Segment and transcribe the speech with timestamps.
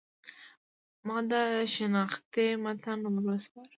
[1.07, 1.33] ما د
[1.73, 3.69] شنختې متن ور وسپاره.